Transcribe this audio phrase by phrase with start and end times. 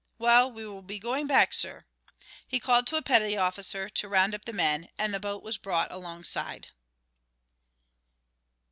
[0.17, 1.85] Well, we will be going back, sir."
[2.47, 5.59] He called to a petty officer to round up the men, and the boat was
[5.59, 6.69] brought alongside.